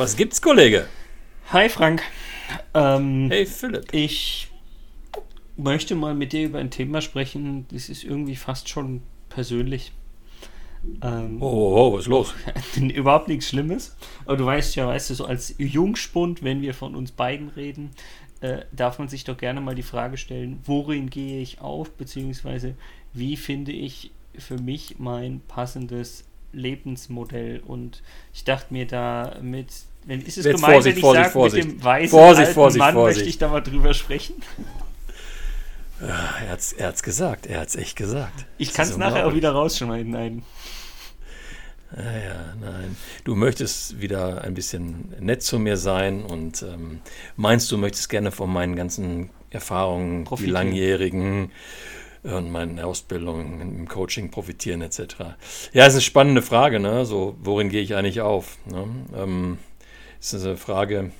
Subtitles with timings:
[0.00, 0.86] Was gibt's, Kollege?
[1.52, 2.02] Hi Frank.
[2.72, 3.92] Ähm, Hey Philipp.
[3.92, 4.48] Ich
[5.58, 9.92] möchte mal mit dir über ein Thema sprechen, das ist irgendwie fast schon persönlich.
[11.02, 12.34] Ähm, Oh, oh, oh, was ist los?
[12.76, 13.94] überhaupt nichts Schlimmes.
[14.24, 17.90] Aber du weißt ja, weißt du, so als Jungspund, wenn wir von uns beiden reden,
[18.40, 22.74] äh, darf man sich doch gerne mal die Frage stellen, worin gehe ich auf, beziehungsweise
[23.12, 27.60] wie finde ich für mich mein passendes Lebensmodell.
[27.60, 29.68] Und ich dachte mir da mit,
[30.04, 31.66] wenn ist es Jetzt gemein, Vorsicht, wenn ich Vorsicht, sage, Vorsicht.
[31.66, 33.18] mit dem weißen Vorsicht, alten Vorsicht, Mann Vorsicht.
[33.18, 34.34] möchte ich da mal drüber sprechen.
[36.00, 38.46] Er hat's, er hat's gesagt, er hat's echt gesagt.
[38.56, 40.10] Ich kann es nachher auch wieder rausschneiden.
[40.10, 40.42] Nein.
[41.94, 42.96] Ja, ja, nein.
[43.24, 47.00] Du möchtest wieder ein bisschen nett zu mir sein und ähm,
[47.36, 50.54] meinst, du möchtest gerne von meinen ganzen Erfahrungen, die Profitieren.
[50.54, 51.50] langjährigen
[52.22, 55.00] und meinen Ausbildungen im Coaching profitieren etc.
[55.72, 57.04] Ja, ist eine spannende Frage, ne?
[57.04, 58.58] So, worin gehe ich eigentlich auf?
[58.66, 58.86] Ne?
[59.16, 59.58] Ähm,
[60.20, 61.10] ist eine Frage.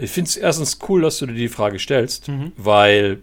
[0.00, 2.52] Ich finde es erstens cool, dass du dir die Frage stellst, Mhm.
[2.56, 3.18] weil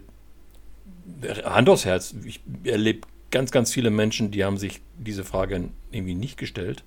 [1.44, 6.14] Hand aufs Herz, ich erlebe ganz, ganz viele Menschen, die haben sich diese Frage irgendwie
[6.14, 6.82] nicht gestellt.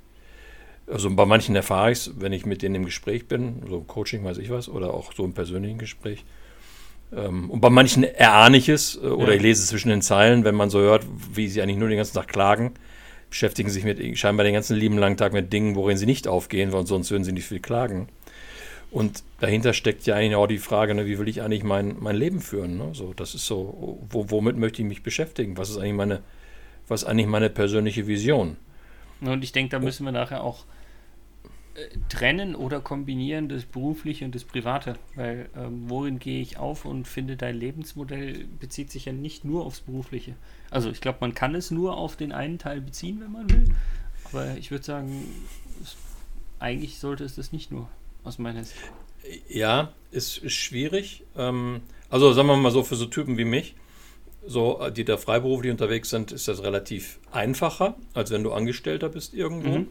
[0.89, 3.87] Also bei manchen erfahre ich es, wenn ich mit denen im Gespräch bin, so im
[3.87, 6.23] Coaching, weiß ich was, oder auch so im persönlichen Gespräch.
[7.15, 9.35] Ähm, Und bei manchen erahne ich es äh, oder Ja.
[9.35, 11.97] ich lese es zwischen den Zeilen, wenn man so hört, wie sie eigentlich nur den
[11.97, 12.73] ganzen Tag klagen,
[13.29, 16.71] beschäftigen sich mit scheinbar den ganzen lieben langen Tag mit Dingen, worin sie nicht aufgehen,
[16.71, 18.07] weil sonst würden sie nicht viel klagen.
[18.89, 22.15] Und dahinter steckt ja eigentlich auch die Frage, ne, wie will ich eigentlich mein, mein
[22.15, 22.77] Leben führen?
[22.77, 22.89] Ne?
[22.93, 25.57] So, das ist so, wo, womit möchte ich mich beschäftigen?
[25.57, 26.21] Was ist eigentlich meine,
[26.87, 28.55] was ist eigentlich meine persönliche Vision?
[29.19, 30.65] Und ich denke, da müssen wir nachher auch
[32.09, 34.95] trennen oder kombinieren das Berufliche und das Private.
[35.15, 39.65] Weil ähm, worin gehe ich auf und finde dein Lebensmodell bezieht sich ja nicht nur
[39.65, 40.35] aufs Berufliche.
[40.71, 43.75] Also ich glaube, man kann es nur auf den einen Teil beziehen, wenn man will.
[44.25, 45.23] Aber ich würde sagen,
[45.81, 45.95] es,
[46.59, 47.87] eigentlich sollte es das nicht nur
[48.23, 48.79] aus meiner Sicht.
[49.47, 51.23] Ja, ist, ist schwierig.
[51.35, 53.75] Ähm, also sagen wir mal so, für so Typen wie mich,
[54.45, 59.09] so, äh, die da freiberuflich unterwegs sind, ist das relativ einfacher, als wenn du Angestellter
[59.09, 59.79] bist irgendwo.
[59.79, 59.87] Mhm.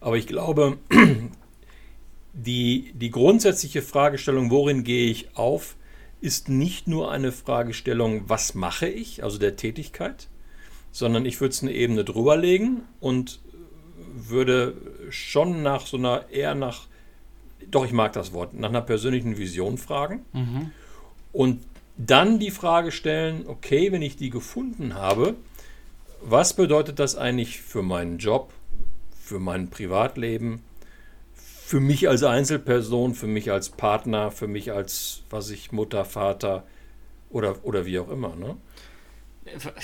[0.00, 0.78] Aber ich glaube,
[2.32, 5.76] die, die grundsätzliche Fragestellung, worin gehe ich auf,
[6.20, 10.28] ist nicht nur eine Fragestellung, was mache ich, also der Tätigkeit,
[10.92, 13.40] sondern ich würde es eine Ebene drüber legen und
[14.14, 14.74] würde
[15.10, 16.86] schon nach so einer, eher nach,
[17.70, 20.70] doch ich mag das Wort, nach einer persönlichen Vision fragen Mhm.
[21.32, 21.62] und
[21.98, 25.34] dann die Frage stellen, okay, wenn ich die gefunden habe,
[26.22, 28.52] was bedeutet das eigentlich für meinen Job,
[29.26, 30.62] für mein Privatleben,
[31.34, 36.64] für mich als Einzelperson, für mich als Partner, für mich als, was ich, Mutter, Vater
[37.28, 38.36] oder, oder wie auch immer.
[38.36, 38.56] Ne?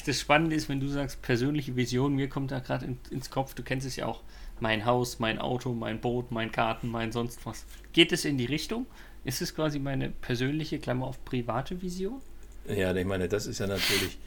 [0.06, 3.54] Das Spannende ist, wenn du sagst persönliche Vision, mir kommt da gerade in, ins Kopf,
[3.54, 4.22] du kennst es ja auch,
[4.60, 7.66] mein Haus, mein Auto, mein Boot, mein Garten, mein sonst was.
[7.92, 8.86] Geht es in die Richtung?
[9.24, 12.20] Ist es quasi meine persönliche, Klammer auf private Vision?
[12.68, 14.18] Ja, ich meine, das ist ja natürlich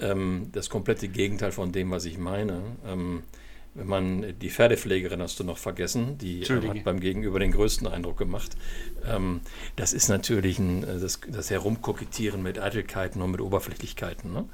[0.00, 2.62] ähm, das komplette Gegenteil von dem, was ich meine.
[2.86, 3.24] Ähm,
[3.74, 7.86] wenn man die Pferdepflegerin hast du noch vergessen, die äh, hat beim Gegenüber den größten
[7.88, 8.52] Eindruck gemacht.
[9.04, 9.40] Ähm,
[9.76, 14.32] das ist natürlich ein, äh, das, das Herumkokettieren mit Eitelkeiten und mit Oberflächlichkeiten.
[14.32, 14.44] Ne?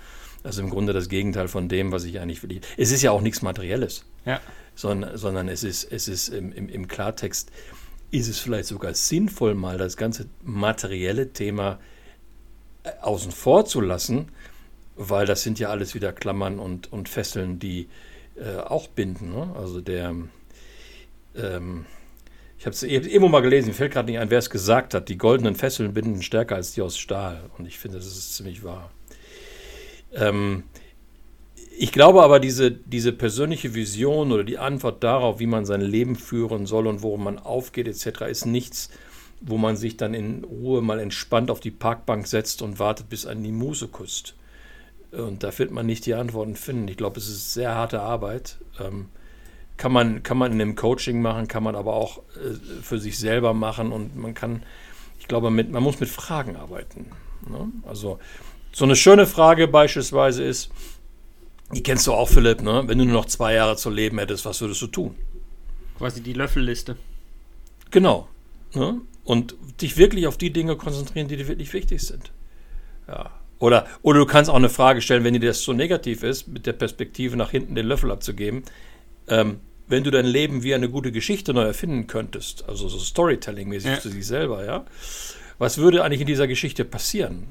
[0.42, 2.60] Also im Grunde das Gegenteil von dem, was ich eigentlich will.
[2.78, 4.40] Es ist ja auch nichts Materielles, Ja.
[4.74, 7.50] sondern, sondern es ist, es ist im, im, im Klartext,
[8.10, 11.78] ist es vielleicht sogar sinnvoll, mal das ganze materielle Thema
[12.84, 14.28] äh, außen vor zu lassen,
[14.96, 17.88] weil das sind ja alles wieder Klammern und, und Fesseln, die
[18.40, 19.30] äh, auch binden.
[19.30, 19.54] Ne?
[19.54, 20.14] Also der,
[21.36, 21.84] ähm,
[22.58, 25.08] ich habe es irgendwo mal gelesen, mir fällt gerade nicht ein, wer es gesagt hat,
[25.08, 27.50] die goldenen Fesseln binden stärker als die aus Stahl.
[27.58, 28.90] Und ich finde, das ist ziemlich wahr.
[30.14, 30.64] Ähm,
[31.76, 36.16] ich glaube aber, diese, diese persönliche Vision oder die Antwort darauf, wie man sein Leben
[36.16, 38.90] führen soll und worum man aufgeht etc., ist nichts,
[39.40, 43.24] wo man sich dann in Ruhe mal entspannt auf die Parkbank setzt und wartet, bis
[43.24, 44.34] einen die Muse küsst.
[45.12, 46.88] Und da wird man nicht die Antworten finden.
[46.88, 48.58] Ich glaube, es ist sehr harte Arbeit.
[48.78, 49.06] Ähm,
[49.76, 53.18] kann, man, kann man in einem Coaching machen, kann man aber auch äh, für sich
[53.18, 54.62] selber machen und man kann,
[55.18, 57.06] ich glaube, mit, man muss mit Fragen arbeiten.
[57.48, 57.72] Ne?
[57.86, 58.18] Also
[58.72, 60.70] so eine schöne Frage beispielsweise ist,
[61.72, 62.82] die kennst du auch, Philipp, ne?
[62.86, 65.14] wenn du nur noch zwei Jahre zu leben hättest, was würdest du tun?
[65.98, 66.96] Quasi die Löffelliste.
[67.90, 68.28] Genau.
[68.74, 69.00] Ne?
[69.24, 72.32] Und dich wirklich auf die Dinge konzentrieren, die dir wirklich wichtig sind.
[73.08, 73.30] Ja.
[73.60, 76.66] Oder, oder du kannst auch eine Frage stellen, wenn dir das so negativ ist, mit
[76.66, 78.64] der Perspektive nach hinten den Löffel abzugeben.
[79.28, 83.90] Ähm, wenn du dein Leben wie eine gute Geschichte neu erfinden könntest, also so Storytelling-mäßig
[83.90, 83.96] Ja.
[83.96, 84.84] für sich selber, ja,
[85.58, 87.48] was würde eigentlich in dieser Geschichte passieren?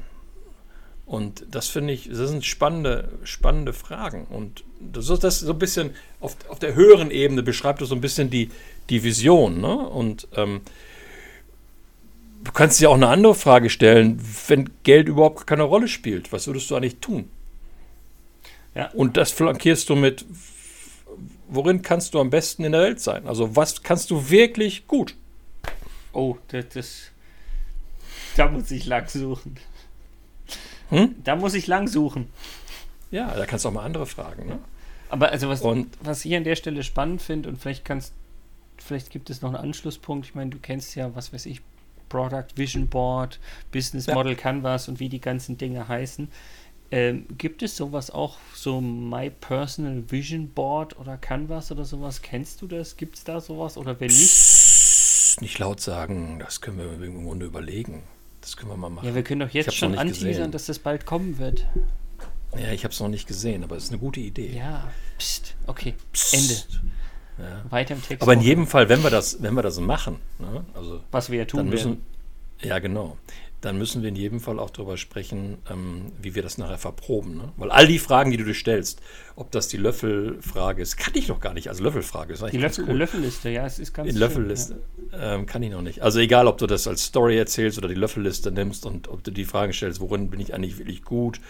[1.06, 4.25] Und das finde ich, das sind spannende, spannende Fragen.
[4.29, 7.95] Und das ist das so ein bisschen auf, auf der höheren Ebene beschreibt das so
[7.95, 8.50] ein bisschen die,
[8.89, 9.59] die Vision.
[9.59, 9.75] Ne?
[9.75, 10.61] Und ähm,
[12.44, 16.47] du kannst dir auch eine andere Frage stellen, wenn Geld überhaupt keine Rolle spielt, was
[16.47, 17.30] würdest du eigentlich tun?
[18.75, 18.89] Ja.
[18.91, 20.25] Und das flankierst du mit,
[21.47, 23.27] worin kannst du am besten in der Welt sein?
[23.27, 25.15] Also was kannst du wirklich gut?
[26.13, 27.01] Oh, das, das
[28.36, 29.57] da muss ich lang suchen.
[30.89, 31.15] Hm?
[31.24, 32.30] Da muss ich lang suchen.
[33.12, 34.47] Ja, da kannst du auch mal andere fragen.
[34.47, 34.59] Ne?
[35.09, 38.13] Aber also was, und, was ich an der Stelle spannend finde und vielleicht kannst,
[38.77, 40.27] vielleicht gibt es noch einen Anschlusspunkt.
[40.27, 41.62] Ich meine, du kennst ja, was weiß ich,
[42.09, 43.39] Product Vision Board,
[43.71, 44.38] Business Model ja.
[44.38, 46.29] Canvas und wie die ganzen Dinge heißen.
[46.91, 52.21] Ähm, gibt es sowas auch, so My Personal Vision Board oder Canvas oder sowas?
[52.21, 52.97] Kennst du das?
[52.97, 54.19] Gibt es da sowas oder wenn nicht?
[54.19, 58.03] Psst, nicht laut sagen, das können wir im Grunde überlegen.
[58.41, 59.07] Das können wir mal machen.
[59.07, 61.67] Ja, wir können doch jetzt schon anteasern, dass das bald kommen wird.
[62.57, 64.57] Ja, ich habe es noch nicht gesehen, aber es ist eine gute Idee.
[64.57, 66.33] Ja, pst, okay, pst.
[66.33, 66.89] Ende.
[67.39, 67.71] Ja.
[67.71, 68.21] Weiter im Text.
[68.21, 71.39] Aber in jedem Fall, wenn wir das, wenn wir das machen, ne, also was wir
[71.39, 72.06] ja tun müssen, werden.
[72.62, 73.18] Ja, genau
[73.62, 77.36] dann müssen wir in jedem Fall auch darüber sprechen, ähm, wie wir das nachher verproben.
[77.36, 77.51] Ne?
[77.57, 79.01] Weil all die Fragen, die du dir stellst,
[79.36, 81.68] ob das die Löffelfrage ist, kann ich noch gar nicht.
[81.68, 82.97] Also Löffelfrage ist Die Löffel, cool.
[82.97, 84.80] Löffelliste, ja, es ist ganz Die Löffelliste
[85.12, 85.35] ja.
[85.35, 86.01] ähm, kann ich noch nicht.
[86.01, 89.31] Also egal, ob du das als Story erzählst oder die Löffelliste nimmst und ob du
[89.31, 91.42] die Fragen stellst, worin bin ich eigentlich wirklich gut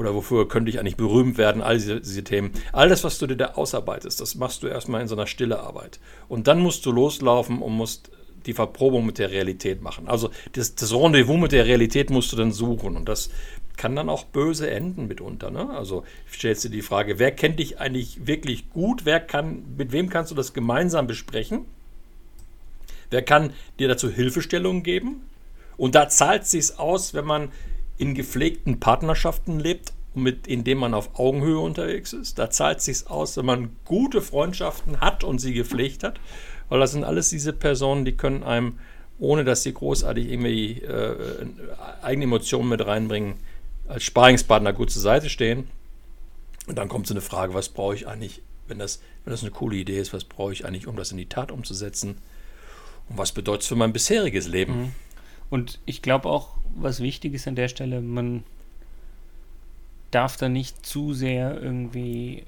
[0.00, 2.52] oder wofür könnte ich eigentlich berühmt werden, all diese, diese Themen.
[2.72, 5.60] All das, was du dir da ausarbeitest, das machst du erstmal in so einer stille
[5.60, 6.00] Arbeit.
[6.26, 8.10] Und dann musst du loslaufen und musst
[8.46, 10.08] die Verprobung mit der Realität machen.
[10.08, 13.28] Also das, das Rendezvous mit der Realität musst du dann suchen und das
[13.76, 15.50] kann dann auch böse enden mitunter.
[15.50, 15.68] Ne?
[15.68, 19.04] Also stellst du die Frage, wer kennt dich eigentlich wirklich gut?
[19.04, 21.66] Wer kann, mit wem kannst du das gemeinsam besprechen?
[23.10, 25.28] Wer kann dir dazu Hilfestellungen geben?
[25.76, 27.50] Und da zahlt es sich aus, wenn man
[28.00, 32.38] in gepflegten Partnerschaften lebt, mit, indem man auf Augenhöhe unterwegs ist.
[32.38, 36.18] Da zahlt es sich aus, wenn man gute Freundschaften hat und sie gepflegt hat
[36.70, 38.78] weil das sind alles diese Personen, die können einem,
[39.18, 41.46] ohne dass sie großartig irgendwie äh,
[42.00, 43.34] eigene Emotionen mit reinbringen,
[43.88, 45.68] als Sparingspartner gut zur Seite stehen.
[46.66, 49.50] Und dann kommt so eine Frage, was brauche ich eigentlich, wenn das, wenn das eine
[49.50, 52.18] coole Idee ist, was brauche ich eigentlich, um das in die Tat umzusetzen?
[53.08, 54.78] Und was bedeutet es für mein bisheriges Leben?
[54.78, 54.92] Mhm.
[55.50, 58.44] Und ich glaube auch, was wichtig ist an der Stelle, man
[60.10, 62.42] darf da nicht zu sehr irgendwie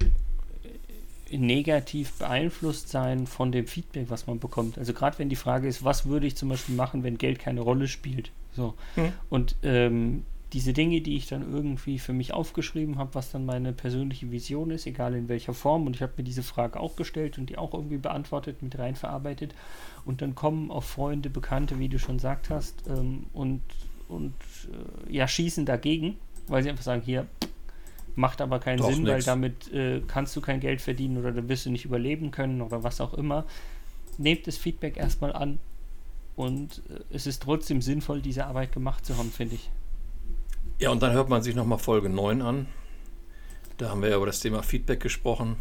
[1.31, 4.77] negativ beeinflusst sein von dem Feedback, was man bekommt.
[4.77, 7.61] Also gerade wenn die Frage ist, was würde ich zum Beispiel machen, wenn Geld keine
[7.61, 8.31] Rolle spielt.
[8.55, 8.75] So.
[8.95, 9.13] Hm.
[9.29, 10.23] Und ähm,
[10.53, 14.69] diese Dinge, die ich dann irgendwie für mich aufgeschrieben habe, was dann meine persönliche Vision
[14.69, 17.57] ist, egal in welcher Form, und ich habe mir diese Frage auch gestellt und die
[17.57, 19.55] auch irgendwie beantwortet, mit rein verarbeitet.
[20.05, 23.61] Und dann kommen auch Freunde, Bekannte, wie du schon gesagt hast, ähm, und,
[24.07, 24.33] und
[25.07, 26.17] äh, ja, schießen dagegen,
[26.47, 27.27] weil sie einfach sagen, hier,
[28.15, 29.11] Macht aber keinen Doch, Sinn, nix.
[29.11, 32.61] weil damit äh, kannst du kein Geld verdienen oder dann wirst du nicht überleben können
[32.61, 33.45] oder was auch immer.
[34.19, 35.57] Nehmt das Feedback erstmal an
[36.35, 39.71] und äh, es ist trotzdem sinnvoll, diese Arbeit gemacht zu haben, finde ich.
[40.79, 42.67] Ja, und dann hört man sich nochmal Folge 9 an.
[43.77, 45.55] Da haben wir ja über das Thema Feedback gesprochen.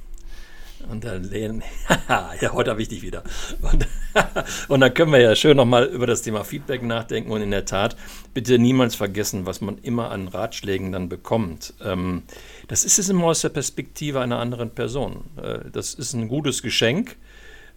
[0.90, 1.62] Und dann lehnen,
[2.08, 3.22] ja, heute habe ich dich wieder.
[3.60, 3.86] Und,
[4.68, 7.30] und dann können wir ja schön nochmal über das Thema Feedback nachdenken.
[7.30, 7.96] Und in der Tat,
[8.34, 11.74] bitte niemals vergessen, was man immer an Ratschlägen dann bekommt.
[11.84, 12.22] Ähm,
[12.68, 15.24] das ist es immer aus der Perspektive einer anderen Person.
[15.42, 17.16] Äh, das ist ein gutes Geschenk,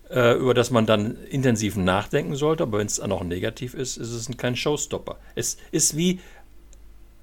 [0.09, 2.63] äh, über das man dann intensiv nachdenken sollte.
[2.63, 5.17] Aber wenn es dann auch negativ ist, ist es kein Showstopper.
[5.35, 6.19] Es ist wie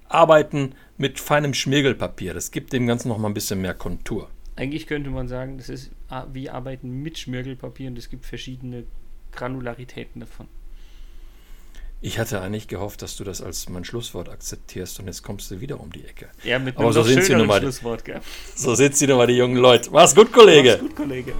[0.08, 2.34] Arbeiten mit feinem Schmirgelpapier.
[2.34, 4.28] Das gibt dem Ganzen nochmal ein bisschen mehr Kontur.
[4.54, 5.90] Eigentlich könnte man sagen, das ist
[6.32, 8.84] wie Arbeiten mit Schmirgelpapier und es gibt verschiedene
[9.32, 10.46] Granularitäten davon.
[12.04, 15.60] Ich hatte eigentlich gehofft, dass du das als mein Schlusswort akzeptierst und jetzt kommst du
[15.60, 16.28] wieder um die Ecke.
[16.42, 18.20] Ja, mit einem so sind sie nun mal, Schlusswort, gell?
[18.56, 19.90] So sind sie nun mal, die jungen Leute.
[19.92, 20.70] Mach's gut, Kollege.
[20.72, 21.32] Mach's gut, Kollege.